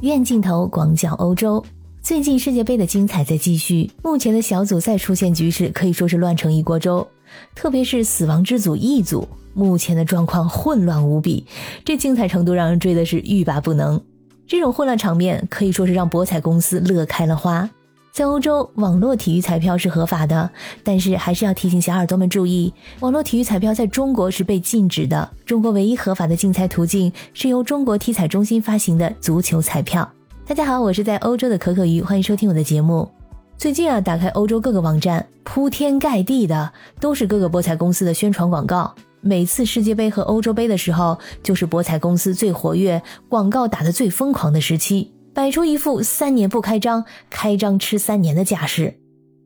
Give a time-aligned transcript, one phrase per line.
[0.00, 1.64] 院镜头广角欧洲，
[2.00, 3.90] 最近世界杯的精彩在继续。
[4.04, 7.04] 目前的小组赛出现局势可以说是乱成一锅粥，
[7.56, 11.44] 特别是死亡之组 E 组，目前的状况混乱无比，
[11.84, 14.00] 这精彩程度让人追的是欲罢不能。
[14.46, 17.68] 这种混乱场面可以说是让博彩公司乐开了花。
[18.10, 20.50] 在欧洲，网络体育彩票是合法的，
[20.82, 25.28] 但是还是要提醒小耳朵们注意，网络体育彩票在中国是被禁止的。
[25.46, 30.10] 中国唯一合法的竞彩途径是由中国体彩中心发行的足球彩票。
[30.44, 33.08] 大家好，我是在欧洲的可可鱼，欢迎收听我的节目。
[33.56, 38.92] 最近啊，打开欧洲各个网站，铺天盖地的都是各个博彩公司的宣传广告。
[39.20, 45.12] 每次世界杯和欧洲杯的时候，就是博彩公司最活跃、广告打得最疯狂的时期。
[45.38, 48.94] 摆出一副三年不开张，开张吃三年的架势。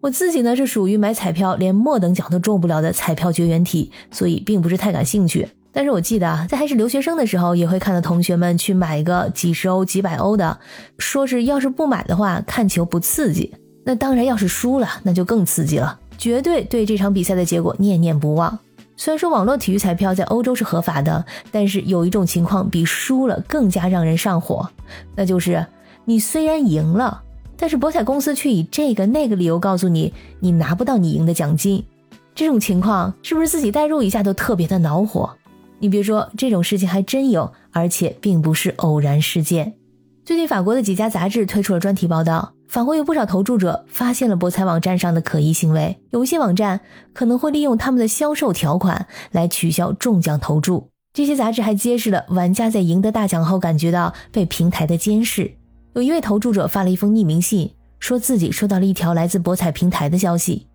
[0.00, 5.46] 我自己呢是属于买彩票连末等奖都中不了的彩票绝缘体，所以并不是太感兴趣。
[5.70, 10.58] 但是我记得啊，在还是留学生的时候，也会看到同学们去买个几十欧、几百欧的，
[10.98, 13.54] 说是要是不买的话，看球不刺激。
[13.84, 18.58] 那当然，要是输了，那就更刺激了，绝对对这场比赛的结果念念不忘。
[18.96, 24.68] 虽然说网络体育彩票在欧洲是合法的，但是有一种情况比输了更加让人上火，
[25.14, 25.64] 那就是。
[26.08, 27.22] 你虽然赢了，
[27.56, 31.84] 但是博彩公司却以这个那个理由告诉你，你拿不到你赢的奖金。
[32.32, 35.36] 这种情况是不是自己代入一下都特别的恼火？
[35.80, 39.74] 你别说，这种事情还真有，而且并不是偶然事件。
[40.24, 46.80] 最近法国的几家杂志推出了专题报道，法国有不少投注者发现了博彩网站上的可疑行为，有一些网站
[47.12, 50.88] 可能会利用他们的销售条款来取消中奖投注。
[51.12, 55.55] 这些杂志还揭示了玩家在赢得大奖后感觉到被平台的监视。
[55.96, 60.66] 有一位投注者发了一封匿名信，说自己收到了一条来自博彩平台的消息，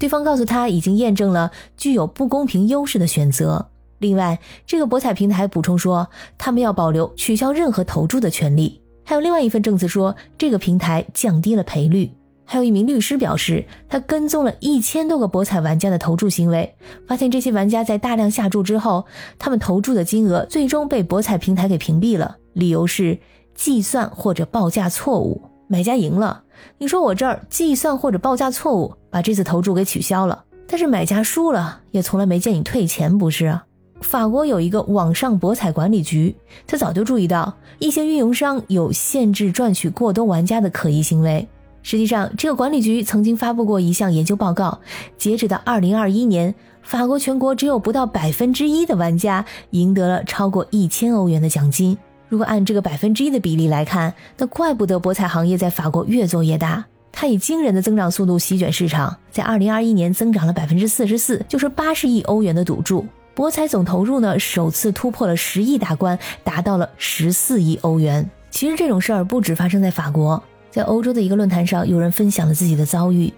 [0.00, 3.70] 对方告诉他已经验证了具有不公平优势的选择。
[4.00, 8.82] 另外，这个博彩平台补充说，他们要保留取消任何投注的权利。
[9.04, 12.10] 还有另外一份证词说，这个平台降低了赔率。
[12.44, 16.74] 还有一名律师表示，他跟踪了一千多个博彩玩家的投注行为，
[17.06, 19.06] 发现这些玩家在大量下注之后，
[19.38, 23.16] 他们投注的金额最终被博彩平台给屏蔽了，理由是。
[23.54, 26.42] 计算或者报价错误，买家赢了。
[26.78, 30.44] 你说我这儿计算或者报价错误，把这次投注给取消了。
[30.66, 33.60] 但是买家输了，也从来没见你退钱，不是？
[34.00, 36.34] 法国有一个网上博彩管理局，
[36.66, 41.46] 他早就注意到一些运营商有限制赚取过多玩家的可疑行为。
[41.82, 44.78] 实际上，这个管理局曾经发布过一项研究报告，
[45.16, 51.96] 截止到二零二一年，法国全国只有不到百分之一的玩家赢得了超过一千欧元的奖金。
[52.34, 56.84] 如果按这个百分之一的比例来看，那怪不得博彩行业在法国越做越大。
[57.12, 63.06] 它以惊人的增长速度席卷市场，在二零二一年增长了百分之四十四，就是八十亿欧元的赌注。
[63.36, 68.28] 博彩总投入呢，首次突破了十亿大关，达到了十四亿欧元。
[68.50, 73.32] 其实这种事儿不止发生在法国，在欧洲的一个论坛上，有人分享了自己的遭遇。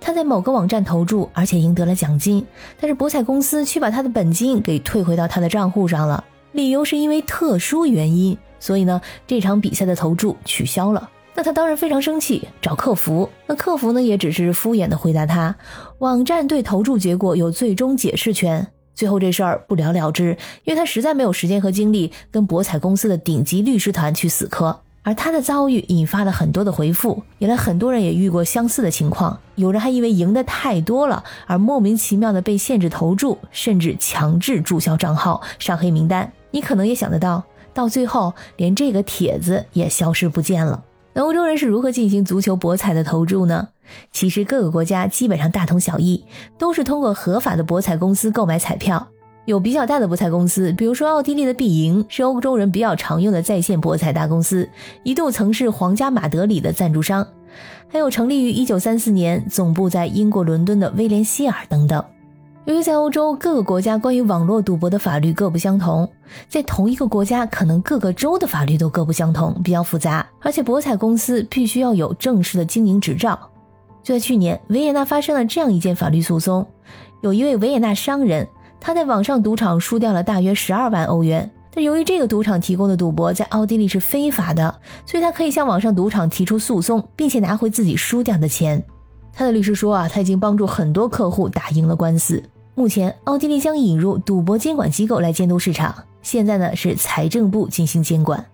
[0.00, 2.46] 他在某个网站投注，而且赢得了奖金，
[2.80, 6.22] 但是博彩公司却把他的本金给退回到他的账户上了。
[6.52, 11.10] 理由是因为特殊原因，所以呢，这场比赛的投注取消了。
[11.34, 13.28] 那他当然非常生气，找客服。
[13.46, 15.54] 那客服呢，也只是敷衍的回答他，
[15.98, 18.66] 网站对投注结果有最终解释权。
[18.94, 24.80] 最后这事儿不了了之，因为他实在没有时间和精力跟博彩公司的顶级律师团去死磕。
[25.04, 36.30] 而他的遭遇引发了很多的回复，原来很多人也遇过相似的情况，有人还因为赢得太多了而莫名其妙的被限制投注，甚至强制注销账号、上黑名单。
[36.50, 40.84] 你可能也想得到，到最后连这个帖子也消失不见了。
[41.12, 43.68] 那欧洲人是如何进行足球博彩的投注呢？
[44.12, 46.24] 其实各个国家基本上大同小异，
[46.58, 49.08] 都是通过合法的博彩公司购买彩票。
[49.46, 54.68] 有比较大的博彩公司，比如说奥地利的必赢，是欧洲人比较常用的在线博彩大公司，
[55.04, 57.26] 一度曾是皇家马德里的赞助商。
[57.88, 62.04] 还有成立于1934年、总部在英国伦敦的威廉希尔等等。
[62.68, 66.06] 由于在欧洲各个国家关于网络赌博的法律各不相同，
[66.50, 70.28] 在同一个国家可能各个州的法律都各不相同，比较复杂。
[70.42, 73.38] 而且博彩公司必须要有正式的经营执照。
[74.02, 76.66] 就在去年，维也纳发生了这样一件法律诉讼：
[77.22, 78.46] 有一位维也纳商人，
[78.78, 88.84] 他在网上赌场输掉了大约十二万欧元，但由于这个赌场提供的赌博在奥地利是非法的，所以他可以向网上赌场提出诉讼，并且拿回自己输掉的钱。
[89.32, 92.42] 他的律师说啊，他已经帮助很多客户打赢了官司。
[92.78, 95.92] 目前，奥地利将引入赌博监管机构来监督市场。
[96.22, 98.46] 现在呢，是财政部进行监管。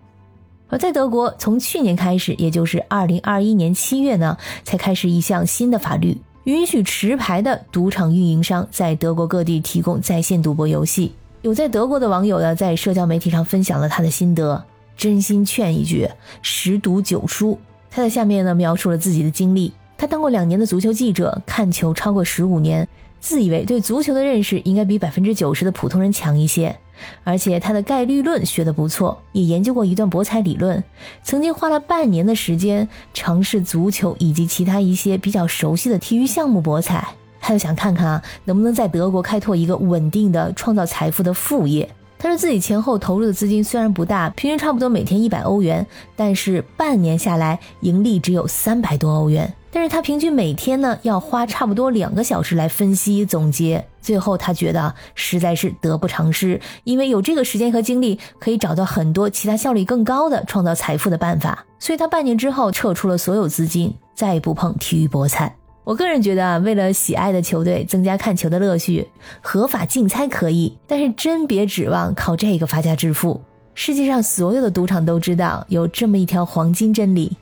[0.71, 4.35] 而在德国，从去年开始，也就是二零二一年七月呢，
[4.65, 11.12] 才开始一项新的法律，允许持牌的赌场运营商在德国各地提供在线赌博游戏。
[11.43, 14.65] 有在德国的网友呢，在社交媒体上分享了他的心得。
[14.97, 16.09] 真心劝一句，
[16.41, 17.59] 十赌九输。
[17.91, 22.88] 他在下面呢描述了自己的经历，他当过两年的足球记者，看球超过十五年，
[23.25, 26.76] 自以为对足球的认识应该比百分之九十的普通人强一些。
[27.25, 30.85] 而且他的概率论学得不错，也研究过一段博彩理论，
[31.23, 41.88] 曾经花了半年的时间尝试足球以及其他一些比较熟悉的体育项目博彩，他就想看看啊能不能在德国开拓一个稳定的创造财富的副业。
[42.19, 49.53] 他说自己前后投入的资金虽然不大，平均差不多每天一百欧元，但是半年下来盈利只有三百多欧元。
[49.75, 61.67] 但是他平均每天呢要花差不多两个小时来分析总结，最后他觉得实在是得不偿失，因为有这个时间和精力，可以找到很多其他效率更高的创造财富的办法。
[61.81, 65.53] 所以他半年之后撤出了所有资金，再也不碰体育博彩。
[65.82, 69.09] 我个人觉得啊，为了喜爱的球队增加看球的乐趣，
[69.43, 73.43] 合法竞猜可以，但是真别指望靠这个发家致富。
[73.75, 77.37] 世界上所有的赌场都知道有这么一条黄金真理：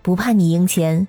[0.00, 1.08] 不怕你赢钱。